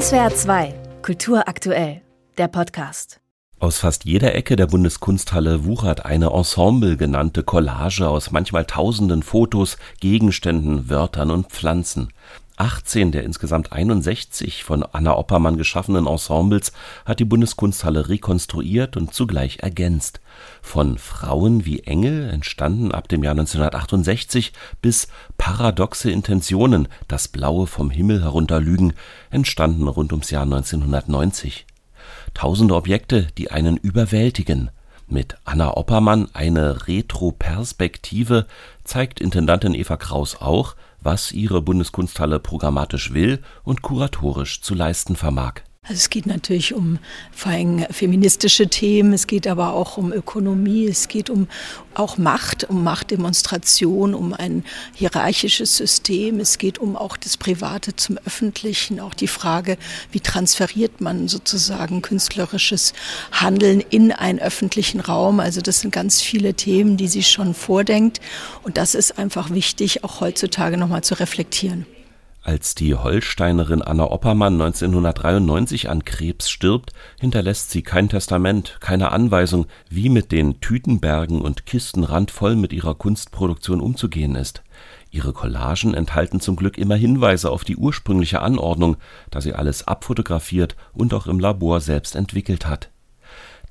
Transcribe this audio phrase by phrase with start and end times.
[0.00, 2.02] SWR 2, Kultur aktuell,
[2.36, 3.20] der Podcast.
[3.60, 9.76] Aus fast jeder Ecke der Bundeskunsthalle wuchert eine Ensemble genannte Collage aus manchmal tausenden Fotos,
[10.00, 12.08] Gegenständen, Wörtern und Pflanzen.
[12.56, 16.72] 18 der insgesamt 61 von Anna Oppermann geschaffenen Ensembles
[17.04, 20.20] hat die Bundeskunsthalle rekonstruiert und zugleich ergänzt.
[20.62, 27.90] Von Frauen wie Engel, entstanden ab dem Jahr 1968, bis Paradoxe Intentionen, das Blaue vom
[27.90, 28.92] Himmel herunterlügen,
[29.30, 31.66] entstanden rund ums Jahr 1990.
[32.34, 34.70] Tausende Objekte, die einen überwältigen.
[35.06, 38.46] Mit Anna Oppermann eine Retroperspektive
[38.84, 45.60] zeigt Intendantin Eva Kraus auch, was ihre Bundeskunsthalle programmatisch will und kuratorisch zu leisten vermag
[45.86, 46.98] also es geht natürlich um
[47.30, 51.46] vor allem feministische Themen, es geht aber auch um Ökonomie, es geht um
[51.92, 58.16] auch Macht, um Machtdemonstration, um ein hierarchisches System, es geht um auch das Private zum
[58.24, 59.76] Öffentlichen, auch die Frage,
[60.10, 62.94] wie transferiert man sozusagen künstlerisches
[63.30, 65.38] Handeln in einen öffentlichen Raum.
[65.38, 68.22] Also das sind ganz viele Themen, die sie schon vordenkt
[68.62, 71.84] und das ist einfach wichtig, auch heutzutage nochmal zu reflektieren.
[72.46, 79.64] Als die Holsteinerin Anna Oppermann 1993 an Krebs stirbt, hinterlässt sie kein Testament, keine Anweisung,
[79.88, 84.62] wie mit den Tütenbergen und Kisten randvoll mit ihrer Kunstproduktion umzugehen ist.
[85.10, 88.98] Ihre Collagen enthalten zum Glück immer Hinweise auf die ursprüngliche Anordnung,
[89.30, 92.90] da sie alles abfotografiert und auch im Labor selbst entwickelt hat.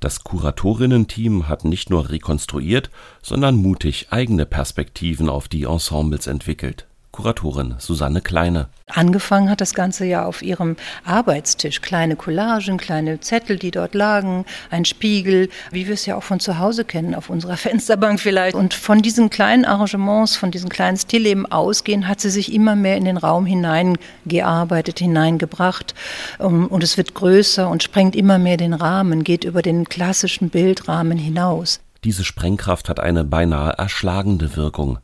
[0.00, 2.90] Das Kuratorinnen-Team hat nicht nur rekonstruiert,
[3.22, 8.66] sondern mutig eigene Perspektiven auf die Ensembles entwickelt Kuratorin Susanne Kleine.
[8.88, 11.80] Angefangen hat das Ganze ja auf ihrem Arbeitstisch.
[11.80, 16.40] Kleine Collagen, kleine Zettel, die dort lagen, ein Spiegel, wie wir es ja auch von
[16.40, 18.56] zu Hause kennen, auf unserer Fensterbank vielleicht.
[18.56, 22.96] Und von diesen kleinen Arrangements, von diesen kleinen Stillleben ausgehen, hat sie sich immer mehr
[22.96, 25.94] in den Raum hineingearbeitet, hineingebracht.
[26.40, 31.18] Und es wird größer und sprengt immer mehr den Rahmen, geht über den klassischen Bildrahmen
[31.18, 31.78] hinaus.
[32.02, 34.98] Diese Sprengkraft hat eine beinahe erschlagende Wirkung.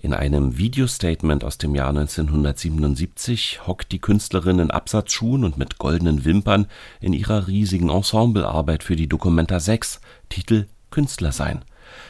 [0.00, 6.24] In einem Videostatement aus dem Jahr 1977 hockt die Künstlerin in Absatzschuhen und mit goldenen
[6.24, 6.66] Wimpern
[7.00, 11.64] in ihrer riesigen Ensemblearbeit für die Documenta 6, Titel Künstler sein.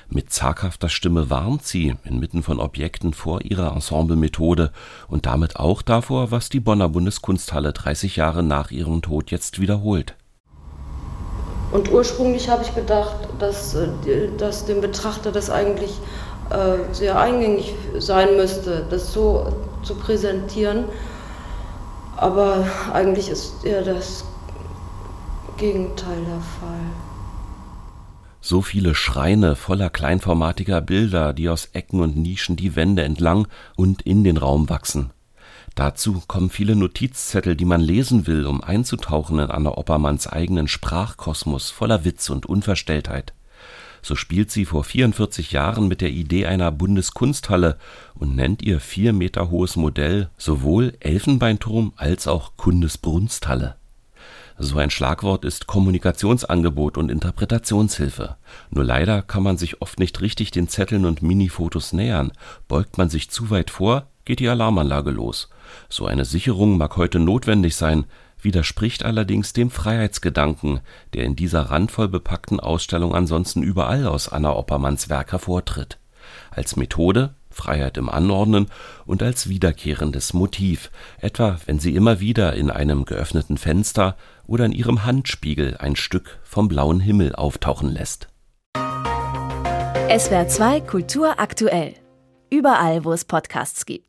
[0.09, 4.73] Mit zaghafter Stimme warnt sie inmitten von Objekten vor ihrer Ensemblemethode
[5.09, 10.17] und damit auch davor, was die Bonner Bundeskunsthalle 30 Jahre nach ihrem Tod jetzt wiederholt.
[11.73, 13.89] Und ursprünglich habe ich gedacht, dass, äh,
[14.37, 15.93] dass dem Betrachter das eigentlich
[16.51, 19.53] äh, sehr eingängig sein müsste, das so
[19.83, 20.85] zu präsentieren.
[22.17, 24.25] Aber eigentlich ist eher das
[25.57, 26.81] Gegenteil der Fall.
[28.43, 33.47] So viele Schreine voller kleinformatiger Bilder, die aus Ecken und Nischen die Wände entlang
[33.77, 35.11] und in den Raum wachsen.
[35.75, 41.71] Dazu kommen viele Notizzettel, die man lesen will, um einzutauchen in Anna Oppermanns eigenen Sprachkosmos
[41.71, 43.35] voller Witz und Unverstelltheit
[44.03, 47.77] so spielt sie vor 44 Jahren mit der Idee einer Bundeskunsthalle
[48.15, 53.77] und nennt ihr vier Meter hohes Modell sowohl Elfenbeinturm als auch Kundesbrunsthalle.
[54.63, 58.37] So ein Schlagwort ist Kommunikationsangebot und Interpretationshilfe.
[58.69, 62.33] Nur leider kann man sich oft nicht richtig den Zetteln und Minifotos nähern.
[62.69, 65.49] Beugt man sich zu weit vor, geht die Alarmanlage los.
[65.89, 68.05] So eine Sicherung mag heute notwendig sein,
[68.45, 70.81] widerspricht allerdings dem Freiheitsgedanken,
[71.15, 75.99] der in dieser randvoll bepackten Ausstellung ansonsten überall aus Anna Oppermanns Werk hervortritt.
[76.51, 78.67] Als Methode Freiheit im Anordnen
[79.07, 80.91] und als wiederkehrendes Motiv,
[81.21, 86.39] etwa wenn sie immer wieder in einem geöffneten Fenster oder in ihrem Handspiegel ein Stück
[86.43, 88.29] vom blauen Himmel auftauchen lässt.
[90.17, 91.95] SWR 2 Kultur aktuell.
[92.51, 94.09] Überall, wo es Podcasts gibt.